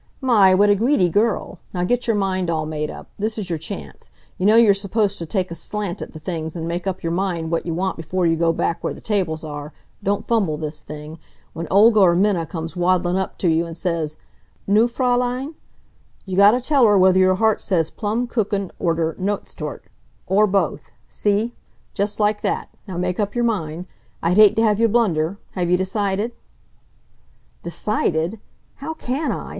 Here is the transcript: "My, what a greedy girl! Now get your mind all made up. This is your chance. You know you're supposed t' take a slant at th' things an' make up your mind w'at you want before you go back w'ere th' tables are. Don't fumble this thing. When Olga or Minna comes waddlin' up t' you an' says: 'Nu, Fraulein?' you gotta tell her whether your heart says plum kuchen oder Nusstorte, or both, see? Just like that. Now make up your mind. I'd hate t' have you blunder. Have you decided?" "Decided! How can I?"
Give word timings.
"My, 0.19 0.55
what 0.55 0.71
a 0.71 0.73
greedy 0.75 1.09
girl! 1.09 1.59
Now 1.75 1.83
get 1.83 2.07
your 2.07 2.15
mind 2.15 2.49
all 2.49 2.65
made 2.65 2.89
up. 2.89 3.09
This 3.19 3.37
is 3.37 3.51
your 3.51 3.59
chance. 3.59 4.09
You 4.39 4.47
know 4.47 4.55
you're 4.55 4.73
supposed 4.73 5.19
t' 5.19 5.27
take 5.27 5.51
a 5.51 5.53
slant 5.53 6.01
at 6.01 6.11
th' 6.11 6.23
things 6.25 6.57
an' 6.57 6.65
make 6.65 6.87
up 6.87 7.03
your 7.03 7.11
mind 7.11 7.51
w'at 7.51 7.67
you 7.67 7.75
want 7.75 7.97
before 7.97 8.25
you 8.25 8.35
go 8.35 8.51
back 8.51 8.79
w'ere 8.81 8.99
th' 8.99 9.03
tables 9.03 9.43
are. 9.43 9.73
Don't 10.03 10.25
fumble 10.25 10.57
this 10.57 10.81
thing. 10.81 11.19
When 11.53 11.67
Olga 11.69 11.99
or 11.99 12.15
Minna 12.15 12.47
comes 12.47 12.75
waddlin' 12.75 13.15
up 13.15 13.37
t' 13.37 13.49
you 13.49 13.67
an' 13.67 13.75
says: 13.75 14.17
'Nu, 14.65 14.87
Fraulein?' 14.87 15.53
you 16.25 16.35
gotta 16.35 16.61
tell 16.61 16.87
her 16.87 16.97
whether 16.97 17.19
your 17.19 17.35
heart 17.35 17.61
says 17.61 17.91
plum 17.91 18.25
kuchen 18.27 18.71
oder 18.79 19.15
Nusstorte, 19.19 19.85
or 20.25 20.47
both, 20.47 20.93
see? 21.09 21.53
Just 21.93 22.19
like 22.19 22.41
that. 22.41 22.69
Now 22.87 22.97
make 22.97 23.19
up 23.19 23.35
your 23.35 23.43
mind. 23.45 23.85
I'd 24.23 24.37
hate 24.37 24.55
t' 24.55 24.63
have 24.63 24.79
you 24.79 24.87
blunder. 24.89 25.37
Have 25.51 25.69
you 25.69 25.77
decided?" 25.77 26.35
"Decided! 27.61 28.39
How 28.77 28.95
can 28.95 29.31
I?" 29.31 29.49